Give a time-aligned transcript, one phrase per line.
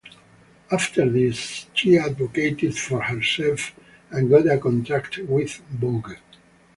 [0.71, 3.71] After this, she advocated for herself
[4.09, 6.13] and got a contract with Vogue.